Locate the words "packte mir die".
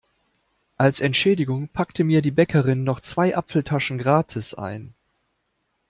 1.67-2.31